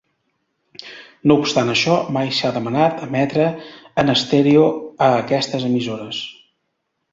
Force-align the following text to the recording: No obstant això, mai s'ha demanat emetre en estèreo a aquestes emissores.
No 1.31 1.35
obstant 1.41 1.69
això, 1.73 1.97
mai 2.15 2.31
s'ha 2.37 2.51
demanat 2.55 3.05
emetre 3.09 3.47
en 4.05 4.11
estèreo 4.17 4.67
a 5.09 5.13
aquestes 5.21 5.71
emissores. 5.71 6.27